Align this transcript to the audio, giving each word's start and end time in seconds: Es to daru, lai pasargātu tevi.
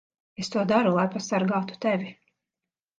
Es 0.43 0.49
to 0.55 0.63
daru, 0.71 0.95
lai 0.97 1.05
pasargātu 1.19 1.81
tevi. 1.87 2.13